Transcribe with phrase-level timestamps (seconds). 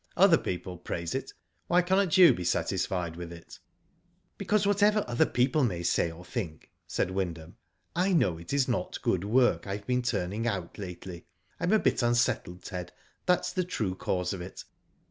[0.17, 1.31] Other people praise it,
[1.67, 3.59] why cannot you be satisfied with it?"
[4.39, 7.57] Because whatever other people may say or think," said Wyndham,
[7.95, 11.27] I know it is not good work I have been turning out lately.
[11.59, 12.91] I am a bit unsettled, Ted,
[13.27, 14.63] that's the true cause of^ it."